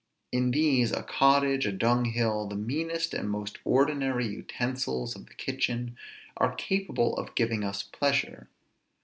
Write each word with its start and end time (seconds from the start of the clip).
In 0.31 0.49
these 0.49 0.91
a 0.91 1.03
cottage, 1.03 1.67
a 1.67 1.71
dung 1.71 2.05
hill, 2.05 2.47
the 2.47 2.55
meanest 2.55 3.13
and 3.13 3.29
most 3.29 3.59
ordinary 3.63 4.27
utensils 4.27 5.15
of 5.15 5.27
the 5.27 5.35
kitchen, 5.35 5.95
are 6.37 6.55
capable 6.55 7.15
of 7.17 7.35
giving 7.35 7.63
us 7.63 7.83
pleasure. 7.83 8.49